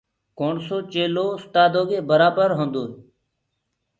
[0.37, 2.91] ڪوڻسو چيلو اُستآدو برآبر هوندوئي